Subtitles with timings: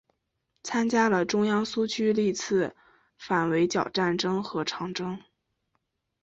[0.63, 2.75] 参加了中央苏区历次
[3.19, 5.19] 反围剿战争和长征。